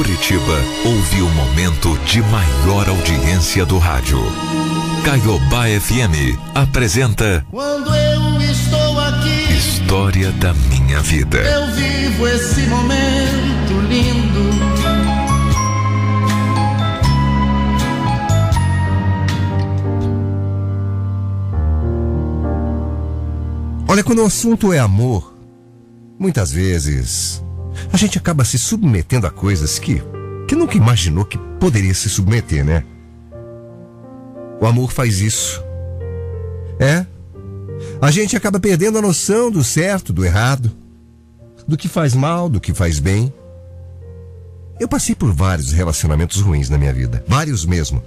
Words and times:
Curitiba 0.00 0.56
ouve 0.86 1.20
o 1.20 1.28
momento 1.28 1.94
de 2.06 2.22
maior 2.22 2.88
audiência 2.88 3.66
do 3.66 3.76
rádio. 3.76 4.18
Caiobá 5.04 5.64
FM 5.78 6.40
apresenta 6.54 7.44
Quando 7.50 7.94
eu 7.94 8.40
estou 8.40 8.98
aqui, 8.98 9.52
História 9.52 10.32
da 10.32 10.54
Minha 10.54 11.00
Vida. 11.02 11.36
eu 11.36 11.74
vivo 11.74 12.26
esse 12.28 12.62
momento 12.62 13.78
lindo. 13.90 14.40
Olha, 23.86 24.02
quando 24.02 24.22
o 24.22 24.24
assunto 24.24 24.72
é 24.72 24.78
amor, 24.78 25.34
muitas 26.18 26.50
vezes 26.50 27.42
a 27.92 27.96
gente 27.96 28.18
acaba 28.18 28.44
se 28.44 28.58
submetendo 28.58 29.26
a 29.26 29.30
coisas 29.30 29.78
que, 29.78 30.02
que 30.46 30.54
nunca 30.54 30.76
imaginou 30.76 31.24
que 31.24 31.38
poderia 31.58 31.94
se 31.94 32.08
submeter, 32.08 32.64
né? 32.64 32.84
O 34.60 34.66
amor 34.66 34.92
faz 34.92 35.20
isso. 35.20 35.62
É. 36.78 37.06
A 38.00 38.10
gente 38.10 38.36
acaba 38.36 38.60
perdendo 38.60 38.98
a 38.98 39.02
noção 39.02 39.50
do 39.50 39.64
certo, 39.64 40.12
do 40.12 40.24
errado, 40.24 40.70
do 41.66 41.76
que 41.76 41.88
faz 41.88 42.14
mal, 42.14 42.48
do 42.48 42.60
que 42.60 42.74
faz 42.74 42.98
bem. 42.98 43.32
Eu 44.78 44.88
passei 44.88 45.14
por 45.14 45.32
vários 45.32 45.72
relacionamentos 45.72 46.40
ruins 46.40 46.68
na 46.68 46.78
minha 46.78 46.92
vida, 46.92 47.24
vários 47.26 47.64
mesmo. 47.64 48.02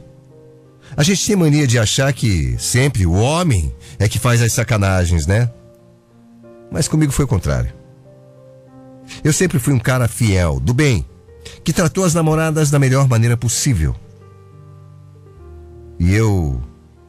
A 0.95 1.01
gente 1.01 1.25
tem 1.25 1.35
mania 1.35 1.65
de 1.65 1.79
achar 1.79 2.11
que 2.13 2.55
sempre 2.59 3.05
o 3.05 3.13
homem 3.13 3.73
é 3.97 4.07
que 4.07 4.19
faz 4.19 4.41
as 4.41 4.53
sacanagens, 4.53 5.25
né? 5.25 5.49
Mas 6.71 6.87
comigo 6.87 7.11
foi 7.11 7.25
o 7.25 7.27
contrário. 7.27 7.82
Eu 9.23 9.33
sempre 9.33 9.59
fui 9.59 9.73
um 9.73 9.79
cara 9.79 10.07
fiel, 10.07 10.59
do 10.59 10.73
bem, 10.73 11.05
que 11.63 11.73
tratou 11.73 12.05
as 12.05 12.13
namoradas 12.13 12.69
da 12.69 12.79
melhor 12.79 13.07
maneira 13.07 13.37
possível. 13.37 13.95
E 15.99 16.13
eu 16.13 16.61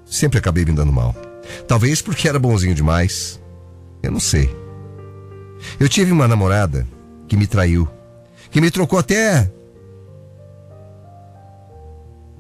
sempre 0.05 0.39
acabei 0.39 0.65
me 0.65 0.73
dando 0.73 0.93
mal. 0.93 1.15
Talvez 1.67 2.01
porque 2.01 2.29
era 2.29 2.39
bonzinho 2.39 2.75
demais. 2.75 3.41
Eu 4.03 4.13
não 4.13 4.21
sei. 4.21 4.55
Eu 5.79 5.89
tive 5.89 6.13
uma 6.13 6.29
namorada 6.29 6.87
que 7.27 7.37
me 7.37 7.47
traiu, 7.47 7.89
que 8.51 8.61
me 8.61 8.71
trocou 8.71 8.99
até 8.99 9.51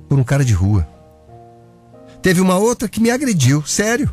por 0.09 0.19
um 0.19 0.25
cara 0.25 0.45
de 0.45 0.53
rua. 0.53 0.87
Teve 2.23 2.41
uma 2.41 2.57
outra 2.57 2.89
que 2.89 3.01
me 3.01 3.11
agrediu, 3.11 3.63
sério. 3.67 4.11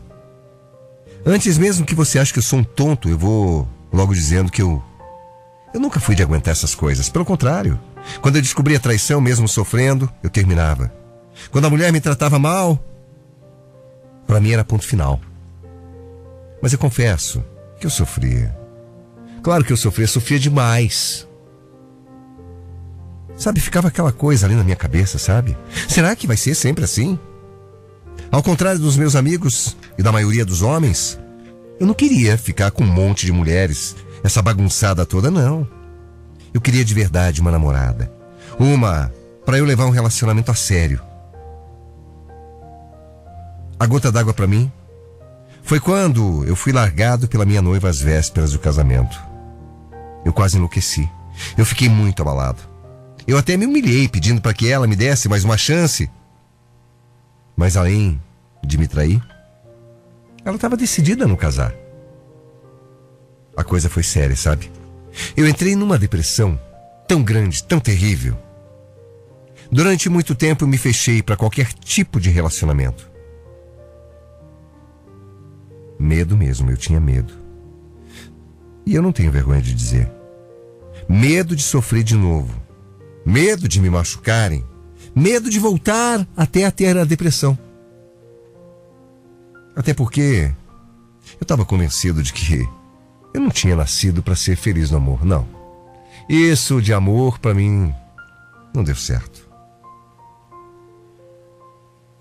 Antes 1.25 1.57
mesmo 1.57 1.85
que 1.85 1.93
você 1.93 2.17
ache 2.17 2.33
que 2.33 2.39
eu 2.39 2.43
sou 2.43 2.59
um 2.59 2.63
tonto, 2.63 3.07
eu 3.07 3.17
vou 3.17 3.67
logo 3.91 4.13
dizendo 4.13 4.51
que 4.51 4.61
eu. 4.61 4.81
Eu 5.73 5.79
nunca 5.79 5.99
fui 5.99 6.15
de 6.15 6.23
aguentar 6.23 6.51
essas 6.51 6.75
coisas. 6.75 7.09
Pelo 7.09 7.25
contrário. 7.25 7.79
Quando 8.21 8.35
eu 8.35 8.41
descobri 8.41 8.75
a 8.75 8.79
traição, 8.79 9.21
mesmo 9.21 9.47
sofrendo, 9.47 10.11
eu 10.23 10.29
terminava. 10.29 10.91
Quando 11.51 11.65
a 11.65 11.69
mulher 11.69 11.91
me 11.91 12.01
tratava 12.01 12.37
mal, 12.39 12.83
para 14.27 14.39
mim 14.39 14.51
era 14.51 14.63
ponto 14.63 14.85
final. 14.85 15.19
Mas 16.61 16.73
eu 16.73 16.79
confesso 16.79 17.43
que 17.79 17.85
eu 17.85 17.89
sofria. 17.89 18.55
Claro 19.41 19.63
que 19.63 19.73
eu 19.73 19.77
sofria, 19.77 20.07
sofria 20.07 20.39
demais. 20.39 21.27
Sabe, 23.35 23.59
ficava 23.59 23.87
aquela 23.87 24.11
coisa 24.11 24.45
ali 24.45 24.55
na 24.55 24.63
minha 24.63 24.75
cabeça, 24.75 25.17
sabe? 25.17 25.57
Será 25.87 26.15
que 26.15 26.27
vai 26.27 26.37
ser 26.37 26.53
sempre 26.53 26.83
assim? 26.83 27.17
Ao 28.31 28.43
contrário 28.43 28.79
dos 28.79 28.95
meus 28.95 29.15
amigos 29.15 29.75
e 29.97 30.03
da 30.03 30.11
maioria 30.11 30.45
dos 30.45 30.61
homens, 30.61 31.19
eu 31.79 31.87
não 31.87 31.93
queria 31.93 32.37
ficar 32.37 32.69
com 32.69 32.83
um 32.83 32.87
monte 32.87 33.25
de 33.25 33.31
mulheres, 33.31 33.95
essa 34.23 34.41
bagunçada 34.41 35.05
toda, 35.05 35.31
não. 35.31 35.67
Eu 36.53 36.61
queria 36.61 36.85
de 36.85 36.93
verdade 36.93 37.41
uma 37.41 37.51
namorada. 37.51 38.11
Uma 38.59 39.11
para 39.45 39.57
eu 39.57 39.65
levar 39.65 39.85
um 39.85 39.91
relacionamento 39.91 40.51
a 40.51 40.55
sério. 40.55 41.01
A 43.79 43.85
gota 43.85 44.11
d'água 44.11 44.33
para 44.33 44.47
mim 44.47 44.71
foi 45.63 45.79
quando 45.79 46.45
eu 46.45 46.55
fui 46.55 46.71
largado 46.71 47.27
pela 47.27 47.45
minha 47.45 47.61
noiva 47.61 47.89
às 47.89 47.99
vésperas 47.99 48.51
do 48.51 48.59
casamento. 48.59 49.19
Eu 50.23 50.33
quase 50.33 50.57
enlouqueci. 50.57 51.09
Eu 51.57 51.65
fiquei 51.65 51.89
muito 51.89 52.21
abalado. 52.21 52.59
Eu 53.27 53.37
até 53.37 53.55
me 53.57 53.65
humilhei 53.65 54.07
pedindo 54.07 54.41
para 54.41 54.53
que 54.53 54.69
ela 54.69 54.87
me 54.87 54.95
desse 54.95 55.29
mais 55.29 55.43
uma 55.43 55.57
chance. 55.57 56.09
Mas 57.55 57.77
além 57.77 58.21
de 58.63 58.77
me 58.77 58.87
trair, 58.87 59.21
ela 60.43 60.55
estava 60.55 60.77
decidida 60.77 61.25
a 61.25 61.27
não 61.27 61.35
casar. 61.35 61.73
A 63.55 63.63
coisa 63.63 63.89
foi 63.89 64.03
séria, 64.03 64.35
sabe? 64.35 64.71
Eu 65.35 65.47
entrei 65.47 65.75
numa 65.75 65.97
depressão 65.97 66.59
tão 67.07 67.21
grande, 67.21 67.63
tão 67.63 67.79
terrível. 67.79 68.37
Durante 69.71 70.09
muito 70.09 70.35
tempo 70.35 70.63
eu 70.63 70.67
me 70.67 70.77
fechei 70.77 71.21
para 71.21 71.37
qualquer 71.37 71.71
tipo 71.73 72.19
de 72.19 72.29
relacionamento. 72.29 73.09
Medo 75.99 76.35
mesmo, 76.35 76.69
eu 76.71 76.77
tinha 76.77 76.99
medo. 76.99 77.33
E 78.85 78.95
eu 78.95 79.01
não 79.01 79.11
tenho 79.11 79.31
vergonha 79.31 79.61
de 79.61 79.73
dizer. 79.73 80.11
Medo 81.07 81.55
de 81.55 81.61
sofrer 81.61 82.03
de 82.03 82.15
novo. 82.15 82.61
Medo 83.25 83.67
de 83.67 83.79
me 83.79 83.89
machucarem. 83.89 84.65
Medo 85.15 85.49
de 85.49 85.59
voltar 85.59 86.27
até 86.35 86.65
a 86.65 86.71
ter 86.71 86.97
a 86.97 87.03
depressão. 87.03 87.57
Até 89.75 89.93
porque 89.93 90.51
eu 91.39 91.43
estava 91.43 91.65
convencido 91.65 92.23
de 92.23 92.33
que 92.33 92.67
eu 93.33 93.41
não 93.41 93.49
tinha 93.49 93.75
nascido 93.75 94.21
para 94.21 94.35
ser 94.35 94.55
feliz 94.55 94.91
no 94.91 94.97
amor, 94.97 95.25
não. 95.25 95.47
Isso 96.27 96.81
de 96.81 96.93
amor 96.93 97.39
para 97.39 97.53
mim 97.53 97.93
não 98.73 98.83
deu 98.83 98.95
certo. 98.95 99.49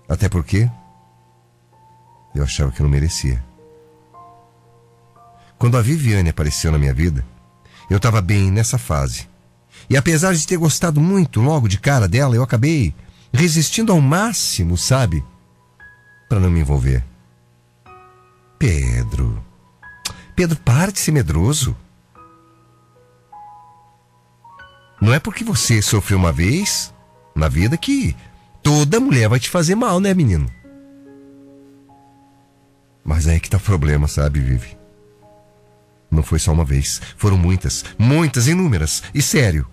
Até 0.07 0.27
porque 0.27 0.69
eu 2.35 2.43
achava 2.43 2.71
que 2.71 2.81
eu 2.81 2.83
não 2.83 2.89
merecia. 2.91 3.43
Quando 5.57 5.77
a 5.77 5.81
Viviane 5.81 6.29
apareceu 6.29 6.71
na 6.71 6.77
minha 6.77 6.93
vida, 6.93 7.25
eu 7.89 7.97
estava 7.97 8.21
bem 8.21 8.49
nessa 8.49 8.77
fase. 8.77 9.29
E 9.89 9.97
apesar 9.97 10.33
de 10.33 10.47
ter 10.47 10.57
gostado 10.57 10.99
muito 10.99 11.41
logo 11.41 11.67
de 11.67 11.79
cara 11.79 12.07
dela, 12.07 12.35
eu 12.35 12.43
acabei 12.43 12.93
resistindo 13.33 13.91
ao 13.91 14.01
máximo, 14.01 14.77
sabe? 14.77 15.23
Para 16.27 16.39
não 16.39 16.49
me 16.49 16.61
envolver. 16.61 17.03
Pedro. 18.57 19.50
Pedro, 20.35 20.57
para 20.59 20.91
de 20.91 20.99
ser 20.99 21.11
medroso. 21.11 21.75
Não 25.01 25.13
é 25.13 25.19
porque 25.19 25.43
você 25.43 25.81
sofreu 25.81 26.17
uma 26.17 26.31
vez 26.31 26.93
na 27.35 27.47
vida 27.47 27.75
que 27.77 28.15
toda 28.61 28.99
mulher 28.99 29.27
vai 29.27 29.39
te 29.39 29.49
fazer 29.49 29.75
mal, 29.75 29.99
né, 29.99 30.13
menino? 30.13 30.49
Mas 33.03 33.27
aí 33.27 33.39
que 33.39 33.49
tá 33.49 33.57
o 33.57 33.61
problema, 33.61 34.07
sabe, 34.07 34.39
Vivi? 34.39 34.77
Não 36.09 36.21
foi 36.21 36.39
só 36.39 36.51
uma 36.51 36.65
vez, 36.65 37.01
foram 37.17 37.37
muitas, 37.37 37.83
muitas, 37.97 38.47
inúmeras. 38.47 39.01
E 39.13 39.21
sério, 39.21 39.65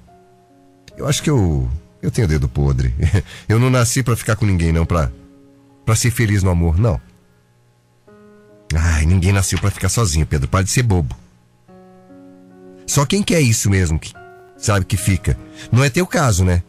eu 0.97 1.07
acho 1.07 1.23
que 1.23 1.29
eu 1.29 1.69
eu 2.01 2.11
tenho 2.11 2.29
dedo 2.29 2.49
podre. 2.49 2.95
Eu 3.49 3.59
não 3.59 3.71
nasci 3.71 4.05
para 4.05 4.15
ficar 4.15 4.37
com 4.37 4.47
ninguém 4.47 4.73
não, 4.73 4.87
para 4.87 5.11
para 5.85 5.97
ser 5.97 6.13
feliz 6.13 6.43
no 6.43 6.51
amor, 6.51 6.79
não. 6.79 7.01
Ai, 8.75 9.07
ninguém 9.07 9.33
nasceu 9.33 9.59
para 9.59 9.71
ficar 9.71 9.89
sozinho, 9.89 10.27
Pedro. 10.27 10.49
Para 10.49 10.65
de 10.65 10.71
ser 10.71 10.83
bobo. 10.83 11.17
Só 12.87 13.05
quem 13.05 13.23
quer 13.23 13.41
isso 13.41 13.69
mesmo, 13.71 13.99
que 13.99 14.13
sabe 14.57 14.85
que 14.85 14.97
fica. 14.97 15.39
Não 15.71 15.85
é 15.85 15.91
teu 15.91 16.07
caso, 16.07 16.45
né? 16.45 16.63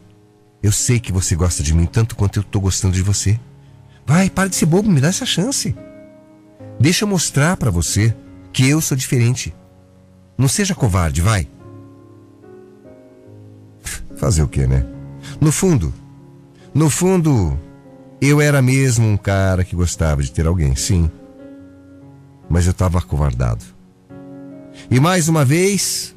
Eu 0.62 0.72
sei 0.72 1.00
que 1.00 1.12
você 1.12 1.34
gosta 1.34 1.62
de 1.62 1.74
mim 1.74 1.86
tanto 1.86 2.14
quanto 2.14 2.38
eu 2.38 2.42
tô 2.42 2.60
gostando 2.60 2.94
de 2.94 3.02
você. 3.02 3.38
Vai, 4.06 4.28
para 4.28 4.48
de 4.48 4.56
ser 4.56 4.66
bobo, 4.66 4.90
me 4.90 5.00
dá 5.00 5.08
essa 5.08 5.24
chance. 5.24 5.74
Deixa 6.78 7.04
eu 7.04 7.08
mostrar 7.08 7.56
para 7.56 7.70
você 7.70 8.14
que 8.52 8.68
eu 8.68 8.80
sou 8.80 8.96
diferente. 8.96 9.54
Não 10.36 10.48
seja 10.48 10.74
covarde, 10.74 11.20
vai. 11.20 11.48
Fazer 14.16 14.42
o 14.42 14.48
quê, 14.48 14.66
né? 14.66 14.86
No 15.40 15.50
fundo, 15.50 15.92
no 16.74 16.90
fundo, 16.90 17.58
eu 18.20 18.40
era 18.40 18.60
mesmo 18.60 19.06
um 19.06 19.16
cara 19.16 19.64
que 19.64 19.74
gostava 19.74 20.22
de 20.22 20.30
ter 20.30 20.46
alguém, 20.46 20.76
sim. 20.76 21.10
Mas 22.50 22.66
eu 22.66 22.72
estava 22.72 22.98
acovardado. 22.98 23.64
E 24.90 24.98
mais 24.98 25.28
uma 25.28 25.44
vez, 25.44 26.16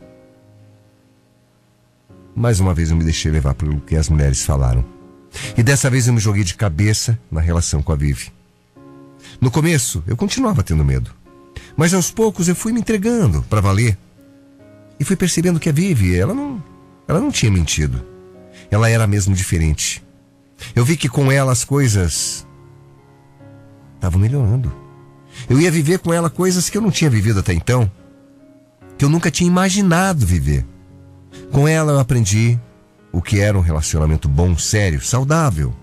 mais 2.35 2.59
uma 2.59 2.73
vez 2.73 2.89
eu 2.89 2.97
me 2.97 3.03
deixei 3.03 3.31
levar 3.31 3.53
pelo 3.53 3.79
que 3.81 3.95
as 3.95 4.09
mulheres 4.09 4.43
falaram. 4.43 4.83
E 5.55 5.61
dessa 5.61 5.89
vez 5.89 6.07
eu 6.07 6.13
me 6.13 6.19
joguei 6.19 6.43
de 6.43 6.55
cabeça 6.55 7.19
na 7.31 7.39
relação 7.39 7.83
com 7.83 7.91
a 7.91 7.95
Vivi. 7.95 8.33
No 9.39 9.51
começo, 9.51 10.03
eu 10.07 10.17
continuava 10.17 10.63
tendo 10.63 10.83
medo. 10.83 11.11
Mas 11.77 11.93
aos 11.93 12.09
poucos 12.09 12.47
eu 12.47 12.55
fui 12.55 12.73
me 12.73 12.79
entregando 12.79 13.43
para 13.43 13.61
valer. 13.61 13.97
E 14.99 15.03
fui 15.03 15.15
percebendo 15.15 15.59
que 15.59 15.69
a 15.69 15.73
Vivi, 15.73 16.17
ela 16.17 16.33
não, 16.33 16.63
ela 17.07 17.19
não 17.19 17.31
tinha 17.31 17.51
mentido. 17.51 18.03
Ela 18.71 18.89
era 18.89 19.05
mesmo 19.05 19.35
diferente. 19.35 20.03
Eu 20.75 20.83
vi 20.83 20.97
que 20.97 21.09
com 21.09 21.31
ela 21.31 21.51
as 21.51 21.63
coisas 21.63 22.47
estavam 23.95 24.19
melhorando. 24.19 24.82
Eu 25.49 25.59
ia 25.59 25.71
viver 25.71 25.99
com 25.99 26.13
ela 26.13 26.29
coisas 26.29 26.69
que 26.69 26.77
eu 26.77 26.81
não 26.81 26.91
tinha 26.91 27.09
vivido 27.09 27.39
até 27.39 27.53
então, 27.53 27.89
que 28.97 29.05
eu 29.05 29.09
nunca 29.09 29.31
tinha 29.31 29.47
imaginado 29.47 30.25
viver. 30.25 30.65
Com 31.51 31.67
ela 31.67 31.93
eu 31.93 31.99
aprendi 31.99 32.59
o 33.11 33.21
que 33.21 33.39
era 33.39 33.57
um 33.57 33.61
relacionamento 33.61 34.27
bom, 34.27 34.57
sério, 34.57 35.03
saudável, 35.03 35.73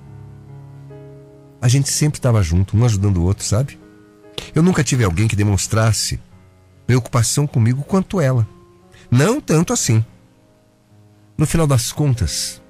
a 1.61 1.69
gente 1.69 1.91
sempre 1.91 2.19
estava 2.19 2.43
junto, 2.43 2.77
um 2.77 2.85
ajudando 2.85 3.19
o 3.19 3.25
outro, 3.25 3.45
sabe? 3.45 3.79
Eu 4.55 4.63
nunca 4.63 4.83
tive 4.83 5.05
alguém 5.05 5.29
que 5.29 5.37
demonstrasse 5.37 6.19
preocupação 6.87 7.47
comigo 7.47 7.83
quanto 7.83 8.21
ela. 8.21 8.49
Não 9.11 9.41
tanto 9.41 9.73
assim. 9.73 10.05
No 11.37 11.47
final 11.47 11.67
das 11.67 11.93
contas, 11.93 12.63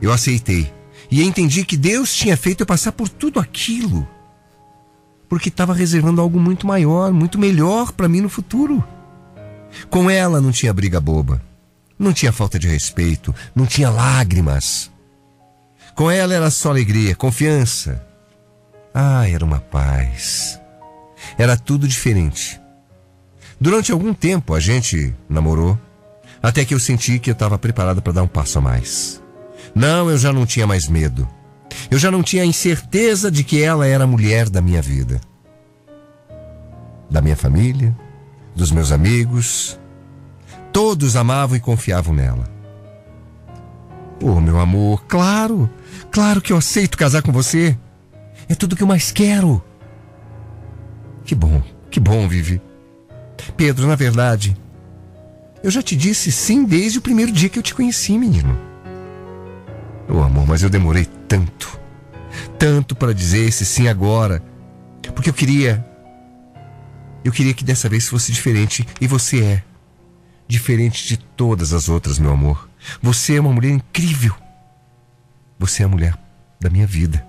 eu 0.00 0.12
aceitei 0.12 0.72
e 1.10 1.22
entendi 1.22 1.64
que 1.64 1.76
Deus 1.76 2.14
tinha 2.14 2.36
feito 2.36 2.62
eu 2.62 2.66
passar 2.66 2.92
por 2.92 3.08
tudo 3.08 3.40
aquilo 3.40 4.06
porque 5.28 5.48
estava 5.48 5.74
reservando 5.74 6.20
algo 6.20 6.40
muito 6.40 6.66
maior, 6.66 7.12
muito 7.12 7.38
melhor 7.38 7.92
para 7.92 8.08
mim 8.08 8.20
no 8.20 8.28
futuro. 8.28 8.82
Com 9.90 10.08
ela 10.08 10.40
não 10.40 10.50
tinha 10.50 10.72
briga 10.72 11.00
boba, 11.00 11.42
não 11.98 12.12
tinha 12.12 12.32
falta 12.32 12.58
de 12.58 12.66
respeito, 12.66 13.34
não 13.54 13.66
tinha 13.66 13.90
lágrimas. 13.90 14.90
Com 15.94 16.10
ela 16.10 16.34
era 16.34 16.50
só 16.50 16.70
alegria, 16.70 17.14
confiança. 17.14 18.06
Ah, 18.94 19.28
era 19.28 19.44
uma 19.44 19.60
paz. 19.60 20.58
Era 21.36 21.56
tudo 21.56 21.86
diferente. 21.86 22.60
Durante 23.60 23.92
algum 23.92 24.14
tempo 24.14 24.54
a 24.54 24.60
gente 24.60 25.14
namorou, 25.28 25.78
até 26.42 26.64
que 26.64 26.72
eu 26.72 26.78
senti 26.78 27.18
que 27.18 27.30
eu 27.30 27.32
estava 27.32 27.58
preparado 27.58 28.00
para 28.00 28.12
dar 28.12 28.22
um 28.22 28.28
passo 28.28 28.58
a 28.58 28.62
mais. 28.62 29.20
Não, 29.74 30.08
eu 30.08 30.16
já 30.16 30.32
não 30.32 30.46
tinha 30.46 30.66
mais 30.66 30.88
medo. 30.88 31.28
Eu 31.90 31.98
já 31.98 32.10
não 32.10 32.22
tinha 32.22 32.42
a 32.42 32.46
incerteza 32.46 33.30
de 33.30 33.42
que 33.42 33.62
ela 33.62 33.86
era 33.86 34.04
a 34.04 34.06
mulher 34.06 34.48
da 34.48 34.60
minha 34.60 34.82
vida. 34.82 35.20
Da 37.10 37.20
minha 37.20 37.36
família, 37.36 37.96
dos 38.54 38.70
meus 38.70 38.92
amigos. 38.92 39.78
Todos 40.72 41.16
amavam 41.16 41.56
e 41.56 41.60
confiavam 41.60 42.14
nela. 42.14 42.44
Oh, 44.22 44.40
meu 44.40 44.58
amor, 44.58 45.04
claro, 45.06 45.70
claro 46.10 46.40
que 46.40 46.52
eu 46.52 46.56
aceito 46.56 46.98
casar 46.98 47.22
com 47.22 47.32
você. 47.32 47.78
É 48.48 48.54
tudo 48.54 48.74
que 48.74 48.82
eu 48.82 48.86
mais 48.86 49.12
quero. 49.12 49.62
Que 51.24 51.34
bom, 51.34 51.62
que 51.90 52.00
bom, 52.00 52.26
Vivi. 52.26 52.60
Pedro, 53.56 53.86
na 53.86 53.94
verdade, 53.94 54.56
eu 55.62 55.70
já 55.70 55.82
te 55.82 55.94
disse 55.94 56.32
sim 56.32 56.64
desde 56.64 56.98
o 56.98 57.02
primeiro 57.02 57.30
dia 57.30 57.48
que 57.48 57.58
eu 57.58 57.62
te 57.62 57.74
conheci, 57.74 58.18
menino. 58.18 58.58
Oh, 60.08 60.22
amor, 60.22 60.46
mas 60.46 60.62
eu 60.62 60.70
demorei 60.70 61.06
tanto, 61.28 61.78
tanto 62.58 62.96
para 62.96 63.12
dizer 63.12 63.46
esse 63.46 63.64
sim 63.64 63.86
agora, 63.86 64.42
porque 65.14 65.28
eu 65.28 65.34
queria, 65.34 65.86
eu 67.22 67.30
queria 67.30 67.52
que 67.52 67.62
dessa 67.62 67.88
vez 67.88 68.08
fosse 68.08 68.32
diferente 68.32 68.86
e 69.00 69.06
você 69.06 69.44
é 69.44 69.62
diferente 70.48 71.06
de 71.06 71.18
todas 71.18 71.72
as 71.72 71.88
outras, 71.88 72.18
meu 72.18 72.32
amor. 72.32 72.68
Você 73.02 73.36
é 73.36 73.40
uma 73.40 73.52
mulher 73.52 73.70
incrível. 73.70 74.34
Você 75.58 75.82
é 75.82 75.86
a 75.86 75.88
mulher 75.88 76.18
da 76.58 76.70
minha 76.70 76.86
vida. 76.86 77.24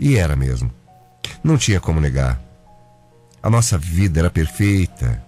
E 0.00 0.16
era 0.16 0.34
mesmo. 0.34 0.72
Não 1.44 1.58
tinha 1.58 1.80
como 1.80 2.00
negar. 2.00 2.40
A 3.42 3.50
nossa 3.50 3.76
vida 3.76 4.20
era 4.20 4.30
perfeita. 4.30 5.22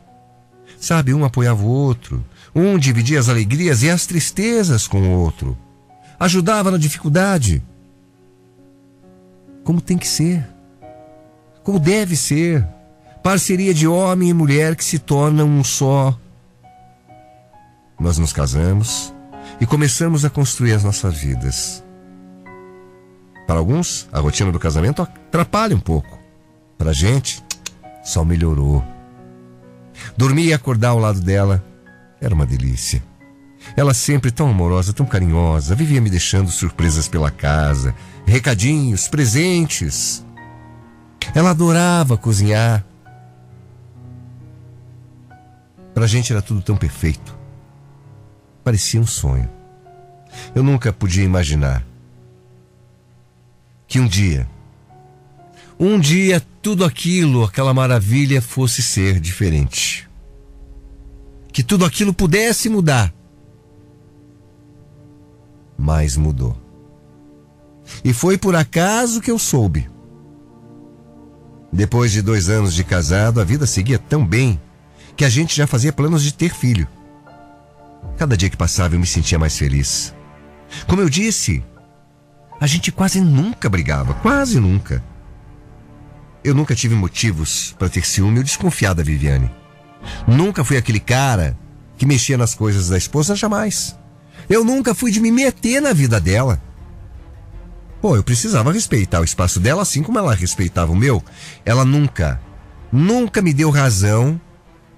Sabe, 0.80 1.12
um 1.12 1.24
apoiava 1.24 1.62
o 1.62 1.66
outro, 1.66 2.24
um 2.54 2.78
dividia 2.78 3.18
as 3.18 3.28
alegrias 3.28 3.82
e 3.82 3.90
as 3.90 4.06
tristezas 4.06 4.86
com 4.86 5.00
o 5.00 5.10
outro 5.10 5.58
ajudava 6.24 6.70
na 6.70 6.78
dificuldade. 6.78 7.62
Como 9.62 9.80
tem 9.80 9.98
que 9.98 10.08
ser. 10.08 10.46
Como 11.62 11.78
deve 11.78 12.16
ser. 12.16 12.66
Parceria 13.22 13.74
de 13.74 13.86
homem 13.86 14.30
e 14.30 14.34
mulher 14.34 14.74
que 14.74 14.84
se 14.84 14.98
tornam 14.98 15.46
um 15.46 15.62
só. 15.62 16.18
Nós 17.98 18.18
nos 18.18 18.32
casamos 18.32 19.14
e 19.60 19.66
começamos 19.66 20.24
a 20.24 20.30
construir 20.30 20.72
as 20.72 20.82
nossas 20.82 21.14
vidas. 21.14 21.84
Para 23.46 23.58
alguns, 23.58 24.08
a 24.10 24.18
rotina 24.20 24.50
do 24.50 24.58
casamento 24.58 25.02
atrapalha 25.02 25.76
um 25.76 25.80
pouco. 25.80 26.18
Para 26.78 26.90
a 26.90 26.94
gente, 26.94 27.44
só 28.02 28.24
melhorou. 28.24 28.82
Dormir 30.16 30.46
e 30.46 30.54
acordar 30.54 30.90
ao 30.90 30.98
lado 30.98 31.20
dela 31.20 31.64
era 32.20 32.34
uma 32.34 32.46
delícia. 32.46 33.02
Ela 33.76 33.94
sempre 33.94 34.30
tão 34.30 34.48
amorosa, 34.50 34.92
tão 34.92 35.06
carinhosa, 35.06 35.74
vivia 35.74 36.00
me 36.00 36.10
deixando 36.10 36.50
surpresas 36.50 37.08
pela 37.08 37.30
casa, 37.30 37.94
recadinhos, 38.26 39.08
presentes. 39.08 40.24
Ela 41.34 41.50
adorava 41.50 42.16
cozinhar. 42.16 42.84
Pra 45.92 46.06
gente 46.06 46.32
era 46.32 46.42
tudo 46.42 46.60
tão 46.60 46.76
perfeito. 46.76 47.36
Parecia 48.62 49.00
um 49.00 49.06
sonho. 49.06 49.48
Eu 50.54 50.62
nunca 50.62 50.92
podia 50.92 51.24
imaginar 51.24 51.84
que 53.86 54.00
um 54.00 54.06
dia, 54.06 54.48
um 55.78 55.98
dia 55.98 56.42
tudo 56.60 56.84
aquilo, 56.84 57.44
aquela 57.44 57.74
maravilha 57.74 58.40
fosse 58.40 58.82
ser 58.82 59.20
diferente. 59.20 60.08
Que 61.52 61.62
tudo 61.62 61.84
aquilo 61.84 62.12
pudesse 62.12 62.68
mudar 62.68 63.12
mas 65.76 66.16
mudou. 66.16 66.56
E 68.04 68.12
foi 68.12 68.38
por 68.38 68.54
acaso 68.56 69.20
que 69.20 69.30
eu 69.30 69.38
soube. 69.38 69.88
Depois 71.72 72.12
de 72.12 72.22
dois 72.22 72.48
anos 72.48 72.74
de 72.74 72.84
casado, 72.84 73.40
a 73.40 73.44
vida 73.44 73.66
seguia 73.66 73.98
tão 73.98 74.24
bem 74.24 74.60
que 75.16 75.24
a 75.24 75.28
gente 75.28 75.56
já 75.56 75.66
fazia 75.66 75.92
planos 75.92 76.22
de 76.22 76.32
ter 76.32 76.54
filho. 76.54 76.86
Cada 78.16 78.36
dia 78.36 78.48
que 78.48 78.56
passava 78.56 78.94
eu 78.94 79.00
me 79.00 79.06
sentia 79.06 79.38
mais 79.38 79.58
feliz. 79.58 80.14
Como 80.86 81.02
eu 81.02 81.08
disse, 81.08 81.64
a 82.60 82.66
gente 82.66 82.92
quase 82.92 83.20
nunca 83.20 83.68
brigava, 83.68 84.14
quase 84.14 84.60
nunca. 84.60 85.02
Eu 86.42 86.54
nunca 86.54 86.74
tive 86.74 86.94
motivos 86.94 87.74
para 87.78 87.88
ter 87.88 88.04
ciúme 88.04 88.38
ou 88.38 88.44
desconfiar 88.44 88.94
da 88.94 89.02
Viviane. 89.02 89.50
Nunca 90.26 90.62
fui 90.64 90.76
aquele 90.76 91.00
cara 91.00 91.58
que 91.96 92.06
mexia 92.06 92.36
nas 92.36 92.54
coisas 92.54 92.88
da 92.88 92.98
esposa, 92.98 93.34
jamais. 93.34 93.96
Eu 94.48 94.64
nunca 94.64 94.94
fui 94.94 95.10
de 95.10 95.20
me 95.20 95.30
meter 95.30 95.80
na 95.80 95.92
vida 95.92 96.20
dela. 96.20 96.60
Pô, 98.00 98.16
eu 98.16 98.22
precisava 98.22 98.72
respeitar 98.72 99.20
o 99.20 99.24
espaço 99.24 99.58
dela 99.58 99.82
assim 99.82 100.02
como 100.02 100.18
ela 100.18 100.34
respeitava 100.34 100.92
o 100.92 100.96
meu. 100.96 101.22
Ela 101.64 101.84
nunca, 101.84 102.40
nunca 102.92 103.40
me 103.40 103.54
deu 103.54 103.70
razão 103.70 104.40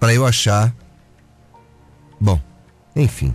para 0.01 0.13
eu 0.13 0.27
achar. 0.27 0.75
Bom, 2.21 2.41
enfim. 2.95 3.35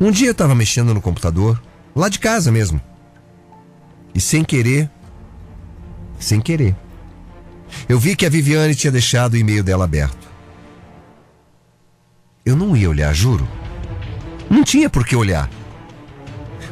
Um 0.00 0.10
dia 0.10 0.28
eu 0.28 0.32
estava 0.32 0.54
mexendo 0.54 0.94
no 0.94 1.00
computador, 1.00 1.62
lá 1.94 2.08
de 2.08 2.18
casa 2.18 2.50
mesmo. 2.50 2.80
E 4.14 4.20
sem 4.20 4.42
querer, 4.44 4.90
sem 6.18 6.40
querer, 6.40 6.74
eu 7.88 7.98
vi 7.98 8.16
que 8.16 8.24
a 8.24 8.30
Viviane 8.30 8.74
tinha 8.74 8.90
deixado 8.90 9.34
o 9.34 9.36
e-mail 9.36 9.62
dela 9.62 9.84
aberto. 9.84 10.28
Eu 12.46 12.56
não 12.56 12.76
ia 12.76 12.88
olhar, 12.88 13.12
juro. 13.14 13.46
Não 14.48 14.64
tinha 14.64 14.88
por 14.90 15.04
que 15.06 15.16
olhar. 15.16 15.48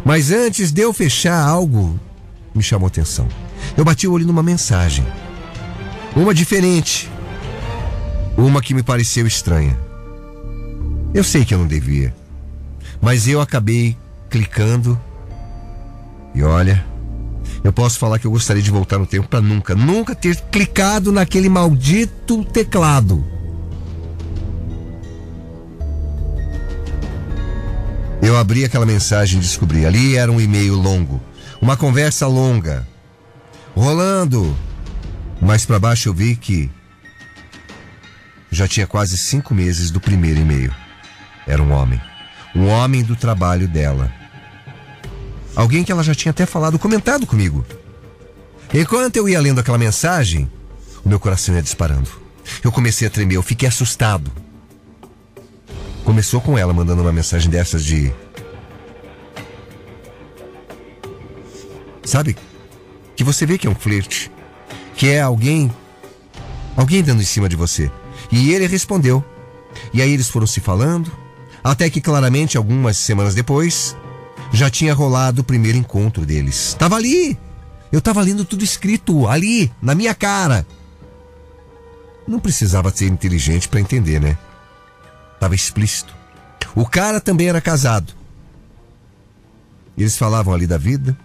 Mas 0.05 0.31
antes 0.31 0.73
de 0.73 0.83
eu 0.83 0.93
fechar 0.93 1.41
algo, 1.41 1.99
me 2.55 2.63
chamou 2.63 2.87
atenção. 2.87 3.29
Eu 3.77 3.85
bati 3.85 4.07
o 4.07 4.13
olho 4.13 4.27
numa 4.27 4.43
mensagem. 4.43 5.07
Uma 6.15 6.35
diferente. 6.35 7.11
Uma 8.37 8.61
que 8.61 8.75
me 8.75 8.83
pareceu 8.83 9.27
estranha. 9.27 9.79
Eu 11.15 11.23
sei 11.23 11.45
que 11.45 11.55
eu 11.55 11.59
não 11.59 11.67
devia. 11.67 12.15
Mas 13.01 13.29
eu 13.29 13.41
acabei 13.41 13.97
clicando. 14.29 14.99
E 16.35 16.43
olha, 16.43 16.85
eu 17.63 17.73
posso 17.73 17.99
falar 17.99 18.19
que 18.19 18.27
eu 18.27 18.31
gostaria 18.31 18.63
de 18.63 18.71
voltar 18.71 18.99
no 18.99 19.07
tempo 19.07 19.29
para 19.29 19.41
nunca, 19.41 19.75
nunca 19.75 20.15
ter 20.15 20.37
clicado 20.51 21.13
naquele 21.13 21.49
maldito 21.49 22.45
teclado. 22.45 23.25
Eu 28.33 28.39
abri 28.39 28.65
aquela 28.65 28.87
mensagem 28.87 29.39
e 29.39 29.43
descobri. 29.43 29.85
Ali 29.85 30.17
era 30.17 30.33
um 30.33 30.41
e-mail 30.41 30.75
longo. 30.75 31.21
Uma 31.61 31.77
conversa 31.77 32.27
longa. 32.27 32.89
Rolando. 33.77 34.57
Mais 35.39 35.67
para 35.67 35.79
baixo 35.79 36.09
eu 36.09 36.15
vi 36.15 36.35
que 36.35 36.71
já 38.51 38.67
tinha 38.67 38.87
quase 38.87 39.19
cinco 39.19 39.55
meses 39.55 39.91
do 39.91 40.01
primeiro 40.01 40.41
e-mail. 40.41 40.75
Era 41.47 41.63
um 41.63 41.73
homem. 41.73 42.01
Um 42.57 42.69
homem 42.69 43.05
do 43.05 43.15
trabalho 43.15 43.69
dela. 43.69 44.11
Alguém 45.55 45.85
que 45.85 45.93
ela 45.93 46.03
já 46.03 46.15
tinha 46.15 46.31
até 46.31 46.47
falado, 46.47 46.79
comentado 46.79 47.27
comigo. 47.27 47.67
Enquanto 48.73 49.17
eu 49.17 49.29
ia 49.29 49.43
lendo 49.43 49.61
aquela 49.61 49.77
mensagem, 49.77 50.51
o 51.05 51.09
meu 51.11 51.21
coração 51.21 51.55
ia 51.55 51.61
disparando. 51.61 52.09
Eu 52.65 52.73
comecei 52.73 53.07
a 53.07 53.11
tremer, 53.11 53.37
eu 53.37 53.43
fiquei 53.43 53.69
assustado. 53.69 54.33
Começou 56.05 56.41
com 56.41 56.59
ela 56.59 56.73
mandando 56.73 57.03
uma 57.03 57.13
mensagem 57.13 57.51
dessas 57.51 57.85
de. 57.85 58.13
Sabe? 62.05 62.37
Que 63.15 63.23
você 63.23 63.47
vê 63.47 63.57
que 63.57 63.67
é 63.67 63.71
um 63.71 63.75
flerte. 63.75 64.31
Que 64.97 65.09
é 65.09 65.21
alguém. 65.21 65.71
Alguém 66.77 67.03
dando 67.03 67.23
em 67.23 67.27
cima 67.27 67.49
de 67.49 67.57
você. 67.57 67.91
E 68.31 68.53
ele 68.53 68.67
respondeu. 68.67 69.25
E 69.93 70.03
aí 70.03 70.13
eles 70.13 70.29
foram 70.29 70.47
se 70.47 70.61
falando. 70.61 71.11
Até 71.63 71.89
que 71.89 72.01
claramente, 72.01 72.57
algumas 72.57 72.97
semanas 72.97 73.35
depois, 73.35 73.97
já 74.53 74.69
tinha 74.69 74.93
rolado 74.93 75.43
o 75.43 75.45
primeiro 75.45 75.79
encontro 75.79 76.27
deles. 76.27 76.75
Tava 76.79 76.97
ali! 76.97 77.39
Eu 77.93 78.01
tava 78.01 78.23
lendo 78.23 78.45
tudo 78.45 78.65
escrito 78.65 79.29
ali, 79.29 79.71
na 79.81 79.95
minha 79.95 80.15
cara. 80.15 80.67
Não 82.27 82.41
precisava 82.41 82.91
ser 82.91 83.07
inteligente 83.07 83.69
para 83.69 83.81
entender, 83.81 84.21
né? 84.21 84.37
Tava 85.43 85.57
explícito. 85.57 86.15
O 86.73 86.87
cara 86.87 87.21
também 87.21 87.49
era 87.49 87.61
casado. 87.61 88.13
Eles 89.99 90.17
falavam 90.17 90.55
ali 90.55 90.69
da 90.69 90.79
vida. 90.79 91.19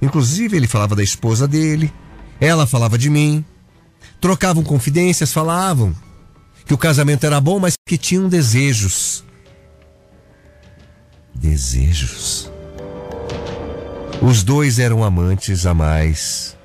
Inclusive, 0.00 0.56
ele 0.56 0.68
falava 0.68 0.94
da 0.94 1.02
esposa 1.02 1.48
dele. 1.48 1.92
Ela 2.40 2.68
falava 2.68 2.96
de 2.96 3.10
mim. 3.10 3.44
Trocavam 4.20 4.62
confidências, 4.62 5.32
falavam 5.32 5.92
que 6.64 6.72
o 6.72 6.78
casamento 6.78 7.26
era 7.26 7.40
bom, 7.40 7.58
mas 7.58 7.74
que 7.84 7.98
tinham 7.98 8.28
desejos. 8.28 9.24
Desejos. 11.34 12.48
Os 14.22 14.44
dois 14.44 14.78
eram 14.78 15.02
amantes 15.02 15.66
há 15.66 15.74
mais. 15.74 16.56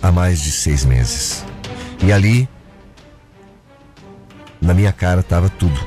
há 0.00 0.10
mais 0.10 0.40
de 0.40 0.52
seis 0.52 0.86
meses. 0.86 1.44
E 2.02 2.10
ali, 2.10 2.48
na 4.60 4.74
minha 4.74 4.92
cara, 4.92 5.20
estava 5.20 5.48
tudo. 5.48 5.78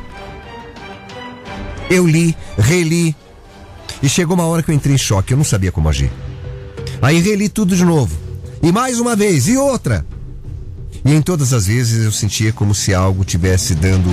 Eu 1.90 2.08
li, 2.08 2.36
reli, 2.58 3.16
e 4.02 4.10
chegou 4.10 4.36
uma 4.36 4.46
hora 4.46 4.64
que 4.64 4.72
eu 4.72 4.76
entrei 4.76 4.96
em 4.96 4.98
choque, 4.98 5.34
eu 5.34 5.38
não 5.38 5.44
sabia 5.44 5.72
como 5.72 5.90
agir. 5.90 6.12
Aí 7.02 7.20
reli 7.20 7.50
tudo 7.50 7.76
de 7.76 7.86
novo. 7.86 8.16
E 8.62 8.72
mais 8.72 9.00
uma 9.00 9.16
vez, 9.16 9.48
e 9.48 9.58
outra. 9.58 10.06
E 11.06 11.14
em 11.14 11.22
todas 11.22 11.54
as 11.54 11.68
vezes 11.68 12.04
eu 12.04 12.12
sentia 12.12 12.54
como 12.54 12.74
se 12.74 12.94
algo 12.94 13.26
tivesse 13.26 13.76
dando 13.76 14.10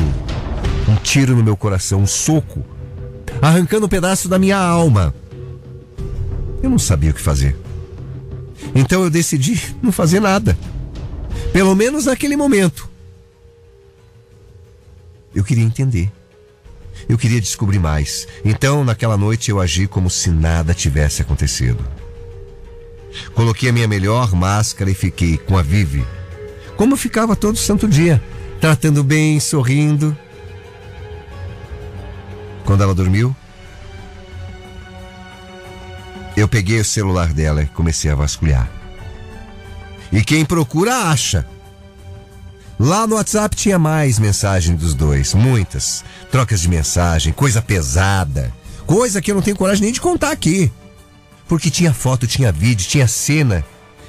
um 0.89 0.97
tiro 1.03 1.37
no 1.37 1.43
meu 1.43 1.57
coração, 1.57 2.03
um 2.03 2.07
soco, 2.07 2.65
arrancando 3.41 3.87
um 3.87 3.89
pedaço 3.89 4.29
da 4.29 4.39
minha 4.39 4.59
alma. 4.59 5.15
Eu 6.63 6.69
não 6.69 6.79
sabia 6.79 7.13
o 7.13 7.15
que 7.15 7.21
fazer. 7.21 7.57
Então 8.75 9.05
eu 9.05 9.11
decidi 9.11 9.75
não 9.81 9.93
fazer 9.93 10.21
nada. 10.21 10.59
Pelo 11.53 11.75
menos 11.75 12.07
naquele 12.07 12.37
momento. 12.37 12.90
Queria 15.51 15.65
entender. 15.65 16.09
Eu 17.09 17.19
queria 17.19 17.41
descobrir 17.41 17.81
mais. 17.81 18.29
Então, 18.45 18.85
naquela 18.85 19.17
noite, 19.17 19.51
eu 19.51 19.61
agi 19.61 19.89
como 19.89 20.09
se 20.09 20.31
nada 20.31 20.73
tivesse 20.73 21.23
acontecido. 21.23 21.85
Coloquei 23.35 23.69
a 23.69 23.73
minha 23.73 23.89
melhor 23.89 24.33
máscara 24.33 24.89
e 24.93 24.95
fiquei 24.95 25.37
com 25.37 25.59
a 25.59 25.63
Vivi, 25.63 26.07
como 26.77 26.97
ficava 26.97 27.35
todo 27.35 27.59
santo 27.59 27.89
dia, 27.89 28.23
tratando 28.61 29.03
bem, 29.03 29.41
sorrindo. 29.41 30.17
Quando 32.65 32.85
ela 32.85 32.95
dormiu, 32.95 33.35
eu 36.37 36.47
peguei 36.47 36.79
o 36.79 36.85
celular 36.85 37.33
dela 37.33 37.65
e 37.65 37.67
comecei 37.67 38.09
a 38.09 38.15
vasculhar. 38.15 38.71
E 40.13 40.23
quem 40.23 40.45
procura 40.45 40.95
acha. 41.11 41.45
Lá 42.83 43.07
no 43.07 43.17
WhatsApp 43.17 43.55
tinha 43.55 43.79
mais 43.79 44.19
mensagem 44.19 44.75
dos 44.75 44.95
dois, 44.95 45.35
muitas. 45.35 46.03
Trocas 46.31 46.63
de 46.63 46.69
mensagem, 46.71 47.31
coisa 47.31 47.61
pesada. 47.61 48.51
Coisa 48.87 49.21
que 49.21 49.31
eu 49.31 49.35
não 49.35 49.43
tenho 49.43 49.55
coragem 49.55 49.85
nem 49.85 49.93
de 49.93 50.01
contar 50.01 50.31
aqui. 50.31 50.73
Porque 51.47 51.69
tinha 51.69 51.93
foto, 51.93 52.27
tinha 52.27 52.51
vídeo, 52.51 52.89
tinha 52.89 53.07
cena 53.07 53.63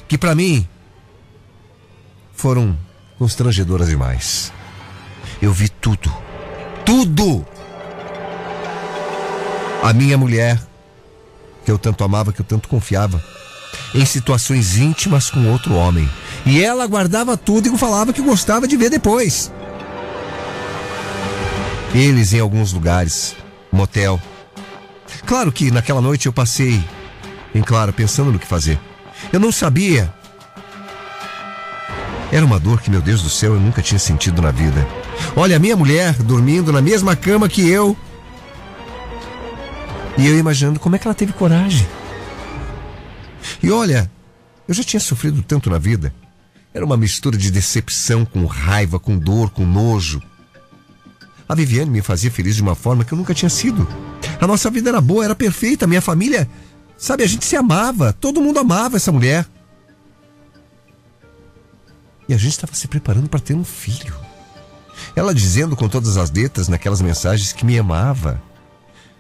que 0.08 0.18
para 0.18 0.34
mim 0.34 0.66
foram 2.34 2.80
constrangedoras 3.20 3.90
demais. 3.90 4.54
Eu 5.42 5.51
vi 5.51 5.68
tudo. 5.68 6.10
Tudo! 6.86 7.46
A 9.84 9.92
minha 9.92 10.18
mulher, 10.18 10.58
que 11.66 11.72
eu 11.72 11.78
tanto 11.78 12.06
amava, 12.06 12.32
que 12.32 12.40
eu 12.40 12.46
tanto 12.46 12.70
confiava, 12.70 13.22
em 13.94 14.06
situações 14.06 14.78
íntimas 14.78 15.30
com 15.30 15.51
outro 15.51 15.74
homem. 15.74 16.10
E 16.45 16.63
ela 16.63 16.88
guardava 16.88 17.38
tudo 17.38 17.67
e 17.67 17.77
falava 17.77 18.13
que 18.13 18.21
gostava 18.21 18.67
de 18.67 18.75
ver 18.75 18.89
depois. 18.89 19.51
Eles 21.93 22.33
em 22.33 22.39
alguns 22.39 22.74
lugares, 22.74 23.36
motel. 23.71 24.19
Claro 25.25 25.51
que 25.51 25.69
naquela 25.71 26.01
noite 26.01 26.25
eu 26.25 26.33
passei, 26.33 26.83
em 27.53 27.62
claro, 27.62 27.93
pensando 27.93 28.31
no 28.31 28.39
que 28.39 28.48
fazer. 28.48 28.79
Eu 29.31 29.39
não 29.39 29.51
sabia. 29.51 30.13
Era 32.31 32.45
uma 32.45 32.60
dor 32.60 32.81
que, 32.81 32.89
meu 32.89 33.01
Deus 33.01 33.21
do 33.21 33.29
céu, 33.29 33.55
eu 33.55 33.60
nunca 33.60 33.81
tinha 33.81 34.00
sentido 34.00 34.41
na 34.41 34.51
vida. 34.51 34.88
Olha, 35.36 35.57
a 35.57 35.60
minha 35.60 35.75
mulher 35.75 36.13
dormindo 36.24 36.71
na 36.71 36.81
mesma 36.81 37.15
cama 37.15 37.50
que 37.50 37.69
eu. 37.69 37.95
E 40.17 40.27
eu 40.27 40.38
imaginando 40.38 40.79
como 40.79 40.95
é 40.95 41.00
que 41.00 41.05
ela 41.05 41.13
teve 41.13 41.33
coragem. 41.33 41.86
E 43.62 43.69
olha, 43.69 44.10
eu 44.67 44.74
já 44.74 44.83
tinha 44.83 45.00
sofrido 45.00 45.43
tanto 45.43 45.69
na 45.69 45.77
vida. 45.77 46.13
Era 46.74 46.86
uma 46.86 46.98
mistura 46.98 47.38
de 47.38 47.51
decepção 47.51 48.24
com 48.25 48.46
raiva, 48.46 49.00
com 49.00 49.18
dor, 49.18 49.50
com 49.50 49.66
nojo. 49.66 50.22
A 51.48 51.54
Viviane 51.54 51.92
me 51.92 52.01
fazia 52.01 52.32
feliz 52.32 52.56
de 52.56 52.62
uma 52.62 52.75
forma 52.75 53.04
que 53.04 53.13
eu 53.13 53.18
nunca 53.18 53.34
tinha 53.34 53.50
sido. 53.50 53.88
A 54.40 54.48
nossa 54.48 54.70
vida 54.70 54.90
era 54.90 55.01
boa, 55.01 55.25
era 55.25 55.36
perfeita, 55.36 55.86
minha 55.86 56.01
família, 56.01 56.50
sabe, 56.98 57.24
a 57.24 57.28
gente 57.28 57.44
se 57.44 57.56
amava, 57.56 58.13
todo 58.13 58.42
mundo 58.42 58.60
amava 58.60 58.96
essa 58.96 59.12
mulher. 59.12 59.46
E 62.30 62.34
a 62.34 62.38
gente 62.38 62.54
estava 62.54 62.74
se 62.74 62.88
preparando 62.88 63.28
para 63.28 63.40
ter 63.40 63.54
um 63.54 63.66
filho. 63.66 64.16
Ela 65.16 65.34
dizendo 65.34 65.75
com 65.75 65.90
todas 65.90 66.16
as 66.16 66.32
letras 66.32 66.70
naquelas 66.70 67.01
mensagens 67.01 67.51
que 67.51 67.66
me 67.66 67.78
amava, 67.78 68.42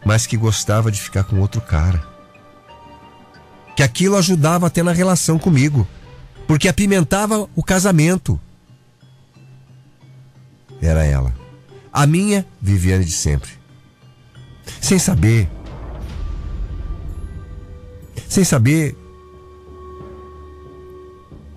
mas 0.05 0.25
que 0.25 0.37
gostava 0.37 0.89
de 0.89 1.01
ficar 1.01 1.25
com 1.25 1.39
outro 1.39 1.59
cara 1.59 2.11
que 3.75 3.83
aquilo 3.83 4.15
ajudava 4.15 4.67
até 4.67 4.83
na 4.83 4.91
relação 4.91 5.39
comigo, 5.39 5.87
porque 6.51 6.67
apimentava 6.67 7.49
o 7.55 7.63
casamento. 7.63 8.37
Era 10.81 11.05
ela, 11.05 11.33
a 11.93 12.05
minha 12.05 12.45
Viviane 12.61 13.05
de 13.05 13.13
sempre. 13.13 13.51
Sem 14.81 14.99
saber, 14.99 15.49
sem 18.27 18.43
saber 18.43 18.97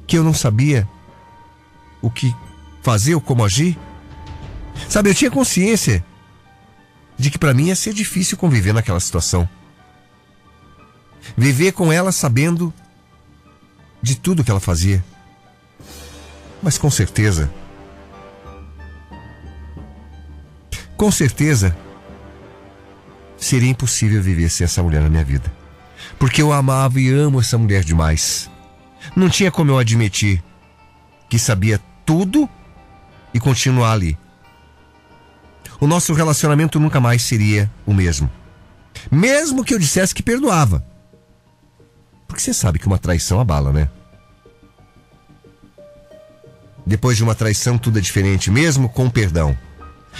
que 0.07 0.17
eu 0.17 0.23
não 0.23 0.33
sabia 0.33 0.89
o 2.01 2.09
que 2.09 2.33
fazer 2.81 3.17
ou 3.17 3.21
como 3.21 3.45
agir. 3.45 3.77
Sabe, 4.89 5.11
eu 5.11 5.15
tinha 5.17 5.29
consciência 5.29 6.05
de 7.19 7.33
que 7.33 7.39
para 7.39 7.53
mim 7.53 7.67
ia 7.67 7.75
ser 7.75 7.93
difícil 7.93 8.39
conviver 8.39 8.73
naquela 8.73 9.01
situação. 9.01 9.49
Viver 11.37 11.73
com 11.73 11.93
ela 11.93 12.13
sabendo 12.13 12.73
de 14.05 14.17
tudo 14.17 14.45
que 14.45 14.51
ela 14.51 14.61
fazia. 14.61 15.03
Mas 16.63 16.77
com 16.77 16.91
certeza, 16.91 17.51
com 20.97 21.11
certeza, 21.11 21.77
seria 23.37 23.71
impossível 23.71 24.23
viver 24.23 24.51
sem 24.51 24.67
essa 24.67 24.83
mulher 24.83 25.03
na 25.03 25.09
minha 25.09 25.25
vida. 25.25 25.51
Porque 26.19 26.43
eu 26.43 26.53
amava 26.53 27.01
e 27.01 27.11
amo 27.11 27.41
essa 27.41 27.57
mulher 27.57 27.83
demais. 27.83 28.51
Não 29.17 29.31
tinha 29.31 29.51
como 29.51 29.71
eu 29.71 29.79
admitir 29.79 30.43
que 31.29 31.39
sabia 31.39 31.81
tudo 32.05 32.49
e 33.33 33.41
continuar 33.41 33.93
ali. 33.93 34.19
O 35.81 35.87
nosso 35.87 36.13
relacionamento 36.13 36.79
nunca 36.79 37.01
mais 37.01 37.23
seria 37.23 37.71
o 37.87 37.95
mesmo. 37.95 38.31
Mesmo 39.11 39.65
que 39.65 39.75
eu 39.75 39.79
dissesse 39.79 40.15
que 40.15 40.23
perdoava. 40.23 40.85
Porque 42.35 42.43
você 42.43 42.53
sabe 42.53 42.81
que 42.81 42.87
uma 42.89 42.99
traição 42.99 43.39
abala, 43.39 43.73
né? 43.73 43.89
Depois 46.85 47.17
de 47.17 47.23
uma 47.23 47.33
traição, 47.33 47.79
tudo 47.79 47.99
é 47.99 48.01
diferente, 48.01 48.51
mesmo 48.51 48.89
com 48.89 49.09
perdão. 49.09 49.57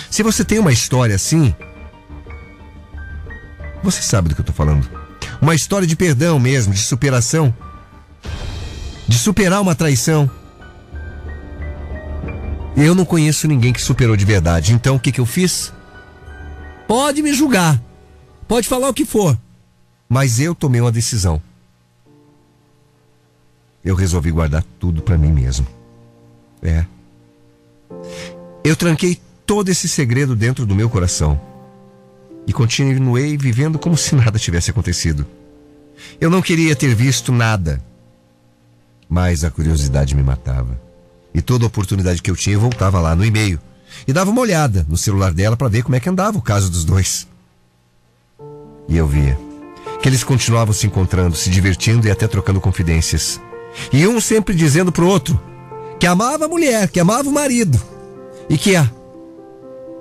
Se 0.09 0.23
você 0.23 0.45
tem 0.45 0.61
uma 0.61 0.73
história 0.73 1.17
assim, 1.17 1.53
você 3.83 4.01
sabe 4.01 4.29
do 4.29 4.37
que 4.37 4.43
eu 4.43 4.45
tô 4.45 4.53
falando. 4.53 4.89
Uma 5.43 5.57
história 5.57 5.89
de 5.89 5.97
perdão 5.97 6.39
mesmo, 6.39 6.73
de 6.73 6.79
superação. 6.79 7.53
De 9.09 9.19
superar 9.19 9.61
uma 9.61 9.75
traição. 9.75 10.31
Eu 12.77 12.95
não 12.95 13.05
conheço 13.05 13.49
ninguém 13.49 13.73
que 13.73 13.83
superou 13.83 14.17
de 14.17 14.25
verdade. 14.25 14.73
Então 14.73 14.95
o 14.95 15.01
que, 15.01 15.11
que 15.11 15.21
eu 15.21 15.27
fiz? 15.27 15.73
Pode 16.87 17.23
me 17.23 17.35
julgar. 17.35 17.83
Pode 18.47 18.69
falar 18.69 18.89
o 18.89 18.95
que 18.95 19.05
for. 19.05 19.37
Mas 20.09 20.39
eu 20.39 20.55
tomei 20.55 20.81
uma 20.81 20.93
decisão 20.93 21.43
eu 23.85 23.95
resolvi 23.95 24.31
guardar 24.31 24.65
tudo 24.79 25.03
para 25.03 25.19
mim 25.19 25.33
mesmo. 25.33 25.67
É. 26.63 26.85
Eu 28.65 28.75
tranquei 28.75 29.21
todo 29.45 29.69
esse 29.69 29.89
segredo 29.89 30.35
dentro 30.35 30.65
do 30.65 30.75
meu 30.75 30.89
coração 30.89 31.39
e 32.47 32.53
continuei 32.53 33.37
vivendo 33.37 33.79
como 33.79 33.97
se 33.97 34.15
nada 34.15 34.39
tivesse 34.39 34.71
acontecido. 34.71 35.27
Eu 36.21 36.31
não 36.31 36.43
queria 36.43 36.75
ter 36.75 36.95
visto 36.95 37.33
nada, 37.33 37.83
mas 39.09 39.45
a 39.45 39.51
curiosidade 39.51 40.15
me 40.15 40.23
matava. 40.23 40.81
E 41.35 41.43
toda 41.43 41.67
oportunidade 41.67 42.23
que 42.23 42.31
eu 42.31 42.37
tinha, 42.37 42.57
eu 42.57 42.61
voltava 42.61 43.01
lá 43.01 43.15
no 43.15 43.25
e-mail, 43.25 43.59
e 44.07 44.13
dava 44.13 44.31
uma 44.31 44.41
olhada 44.41 44.87
no 44.89 44.97
celular 44.97 45.33
dela 45.33 45.57
para 45.57 45.69
ver 45.69 45.83
como 45.83 45.97
é 45.97 46.01
que 46.01 46.09
andava 46.09 46.39
o 46.39 46.43
caso 46.43 46.71
dos 46.71 46.85
dois. 46.85 47.27
E 48.89 48.97
eu 48.97 49.07
via 49.07 49.39
que 50.03 50.09
eles 50.09 50.23
continuavam 50.23 50.75
se 50.75 50.87
encontrando, 50.87 51.35
se 51.35 51.49
divertindo 51.49 52.07
e 52.07 52.11
até 52.11 52.27
trocando 52.27 52.61
confidências. 52.61 53.41
E 53.93 54.07
um 54.07 54.21
sempre 54.21 54.55
dizendo 54.55 54.93
pro 54.93 55.07
outro 55.07 55.41
que 55.99 56.07
amava 56.07 56.45
a 56.45 56.49
mulher, 56.49 56.89
que 56.89 57.01
amava 57.01 57.29
o 57.29 57.33
marido 57.33 57.81
e 58.49 58.59
que 58.59 58.77
a, 58.77 58.91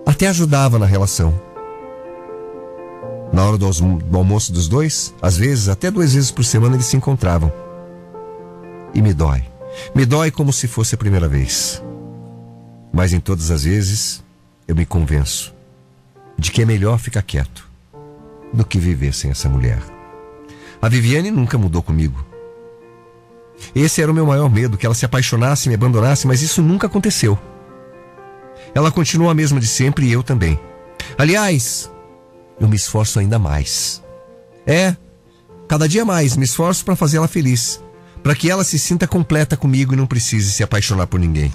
até 0.05 0.27
ajudava 0.27 0.77
na 0.77 0.85
relação. 0.85 1.33
Na 3.31 3.45
hora 3.45 3.57
do, 3.57 3.69
do 3.69 4.17
almoço 4.17 4.51
dos 4.53 4.67
dois, 4.67 5.13
às 5.21 5.37
vezes, 5.37 5.67
até 5.67 5.89
duas 5.89 6.13
vezes 6.13 6.29
por 6.29 6.45
semana 6.45 6.75
eles 6.75 6.85
se 6.85 6.95
encontravam. 6.95 7.51
E 8.93 9.01
me 9.01 9.13
dói. 9.13 9.43
Me 9.95 10.05
dói 10.05 10.29
como 10.29 10.53
se 10.53 10.67
fosse 10.67 10.93
a 10.93 10.97
primeira 10.97 11.27
vez. 11.27 11.81
Mas 12.91 13.11
em 13.11 13.19
todas 13.19 13.49
as 13.49 13.63
vezes, 13.63 14.23
eu 14.67 14.75
me 14.75 14.85
convenço 14.85 15.53
de 16.37 16.51
que 16.51 16.61
é 16.61 16.65
melhor 16.65 16.99
ficar 16.99 17.23
quieto 17.23 17.67
do 18.53 18.63
que 18.63 18.77
viver 18.77 19.13
sem 19.13 19.31
essa 19.31 19.49
mulher. 19.49 19.81
A 20.79 20.87
Viviane 20.87 21.31
nunca 21.31 21.57
mudou 21.57 21.81
comigo. 21.81 22.32
Esse 23.75 24.01
era 24.01 24.11
o 24.11 24.15
meu 24.15 24.25
maior 24.25 24.49
medo, 24.49 24.77
que 24.77 24.85
ela 24.85 24.95
se 24.95 25.05
apaixonasse 25.05 25.67
e 25.67 25.69
me 25.69 25.75
abandonasse, 25.75 26.27
mas 26.27 26.41
isso 26.41 26.61
nunca 26.61 26.87
aconteceu. 26.87 27.37
Ela 28.75 28.91
continua 28.91 29.31
a 29.31 29.35
mesma 29.35 29.59
de 29.59 29.67
sempre 29.67 30.07
e 30.07 30.11
eu 30.11 30.23
também. 30.23 30.59
Aliás, 31.17 31.91
eu 32.59 32.67
me 32.67 32.75
esforço 32.75 33.19
ainda 33.19 33.37
mais. 33.37 34.03
É, 34.65 34.95
cada 35.67 35.87
dia 35.87 36.05
mais 36.05 36.35
me 36.35 36.45
esforço 36.45 36.83
para 36.83 36.95
fazê-la 36.95 37.27
feliz, 37.27 37.81
para 38.21 38.35
que 38.35 38.49
ela 38.49 38.63
se 38.63 38.79
sinta 38.79 39.07
completa 39.07 39.57
comigo 39.57 39.93
e 39.93 39.97
não 39.97 40.07
precise 40.07 40.51
se 40.51 40.63
apaixonar 40.63 41.07
por 41.07 41.19
ninguém. 41.19 41.51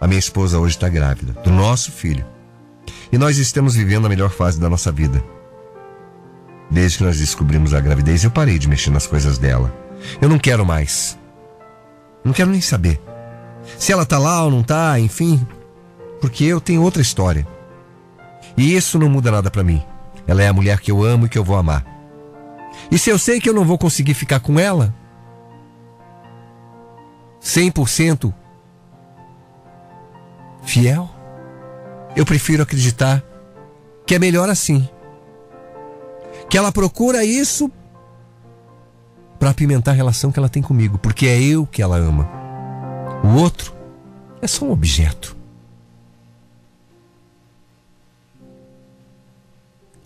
A 0.00 0.06
minha 0.06 0.18
esposa 0.18 0.58
hoje 0.58 0.74
está 0.74 0.88
grávida, 0.88 1.32
do 1.42 1.50
nosso 1.50 1.92
filho. 1.92 2.24
E 3.10 3.18
nós 3.18 3.38
estamos 3.38 3.74
vivendo 3.74 4.06
a 4.06 4.08
melhor 4.08 4.30
fase 4.30 4.58
da 4.58 4.68
nossa 4.68 4.90
vida. 4.90 5.22
Desde 6.70 6.98
que 6.98 7.04
nós 7.04 7.18
descobrimos 7.18 7.74
a 7.74 7.80
gravidez, 7.80 8.24
eu 8.24 8.30
parei 8.30 8.58
de 8.58 8.68
mexer 8.68 8.90
nas 8.90 9.06
coisas 9.06 9.38
dela. 9.38 9.81
Eu 10.20 10.28
não 10.28 10.38
quero 10.38 10.64
mais. 10.64 11.18
Não 12.24 12.32
quero 12.32 12.50
nem 12.50 12.60
saber. 12.60 13.00
Se 13.78 13.92
ela 13.92 14.06
tá 14.06 14.18
lá 14.18 14.44
ou 14.44 14.50
não 14.50 14.62
tá, 14.62 14.98
enfim. 14.98 15.46
Porque 16.20 16.44
eu 16.44 16.60
tenho 16.60 16.82
outra 16.82 17.02
história. 17.02 17.46
E 18.56 18.74
isso 18.74 18.98
não 18.98 19.08
muda 19.08 19.30
nada 19.30 19.50
para 19.50 19.64
mim. 19.64 19.82
Ela 20.26 20.42
é 20.42 20.48
a 20.48 20.52
mulher 20.52 20.80
que 20.80 20.90
eu 20.90 21.02
amo 21.02 21.26
e 21.26 21.28
que 21.28 21.38
eu 21.38 21.44
vou 21.44 21.56
amar. 21.56 21.84
E 22.90 22.98
se 22.98 23.10
eu 23.10 23.18
sei 23.18 23.40
que 23.40 23.48
eu 23.48 23.54
não 23.54 23.64
vou 23.64 23.78
conseguir 23.78 24.14
ficar 24.14 24.40
com 24.40 24.58
ela, 24.58 24.94
100% 27.42 28.32
fiel, 30.62 31.10
eu 32.14 32.24
prefiro 32.24 32.62
acreditar 32.62 33.22
que 34.06 34.14
é 34.14 34.18
melhor 34.18 34.48
assim. 34.48 34.88
Que 36.48 36.58
ela 36.58 36.70
procura 36.70 37.24
isso 37.24 37.70
para 39.42 39.50
apimentar 39.50 39.90
a 39.90 39.94
relação 39.94 40.30
que 40.30 40.38
ela 40.38 40.48
tem 40.48 40.62
comigo, 40.62 40.98
porque 40.98 41.26
é 41.26 41.42
eu 41.42 41.66
que 41.66 41.82
ela 41.82 41.96
ama. 41.96 42.30
O 43.24 43.40
outro 43.40 43.74
é 44.40 44.46
só 44.46 44.64
um 44.64 44.70
objeto. 44.70 45.36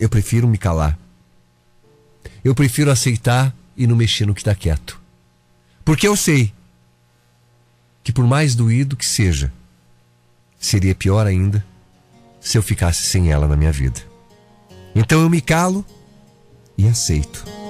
Eu 0.01 0.09
prefiro 0.09 0.49
me 0.49 0.57
calar. 0.57 0.99
Eu 2.43 2.55
prefiro 2.55 2.91
aceitar 2.91 3.55
e 3.77 3.87
não 3.87 3.95
mexer 3.95 4.25
no 4.25 4.33
que 4.33 4.41
está 4.41 4.55
quieto. 4.55 4.99
Porque 5.85 6.09
eu 6.09 6.17
sei 6.17 6.51
que, 8.03 8.15
por 8.15 8.27
mais 8.27 8.55
doído 8.55 8.97
que 8.97 9.05
seja, 9.05 9.53
seria 10.59 10.95
pior 10.95 11.27
ainda 11.27 11.63
se 12.41 12.57
eu 12.57 12.63
ficasse 12.63 13.03
sem 13.03 13.31
ela 13.31 13.47
na 13.47 13.55
minha 13.55 13.71
vida. 13.71 14.01
Então 14.95 15.21
eu 15.21 15.29
me 15.29 15.43
calo 15.43 15.85
e 16.79 16.89
aceito. 16.89 17.66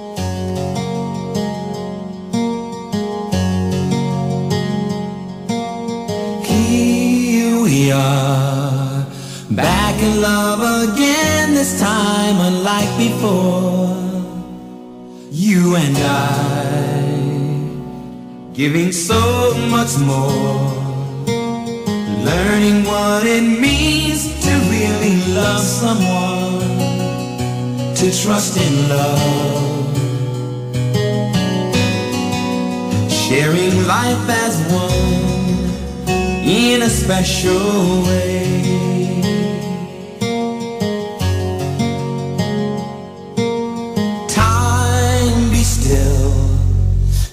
We 7.77 7.91
are, 7.91 9.05
back 9.51 10.01
in 10.01 10.21
love 10.21 10.61
again, 10.83 11.53
this 11.53 11.79
time 11.79 12.37
unlike 12.49 12.97
before. 12.97 13.95
You 15.29 15.75
and 15.75 15.97
I, 15.97 16.23
giving 18.53 18.91
so 18.91 19.21
much 19.69 19.97
more, 19.99 20.71
learning 22.29 22.83
what 22.85 23.23
it 23.25 23.43
means 23.43 24.21
to 24.45 24.51
really 24.73 25.17
love 25.35 25.61
someone, 25.61 26.59
to 27.99 28.05
trust 28.23 28.57
in 28.57 28.89
love. 28.89 29.75
Sharing 33.11 33.85
life 33.85 34.29
as 34.45 34.55
one 34.73 35.26
in 36.47 36.81
a 36.81 36.89
special 36.89 38.03
way. 38.03 39.21
Time 44.29 45.49
be 45.51 45.63
still. 45.63 46.31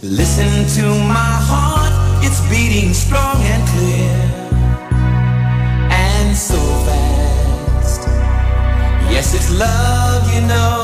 Listen 0.03 0.51
to 0.77 0.89
my 1.07 1.35
heart, 1.49 2.25
it's 2.25 2.41
beating 2.51 2.93
strong 2.93 3.41
and 3.43 3.63
clear. 3.69 4.19
And 5.93 6.37
so 6.37 6.59
fast. 6.87 8.09
Yes, 9.13 9.33
it's 9.33 9.57
love, 9.57 10.35
you 10.35 10.41
know. 10.41 10.84